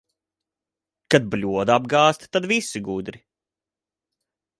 Kad 1.15 1.27
bļoda 1.35 1.75
apgāzta, 1.81 2.29
tad 2.37 2.47
visi 2.53 2.81
gudri. 2.89 3.21